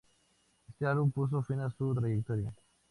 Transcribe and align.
Este 0.69 0.87
álbum 0.87 1.11
puso 1.11 1.43
fin 1.43 1.59
a 1.59 1.69
su 1.69 1.93
trayectoria. 1.93 2.51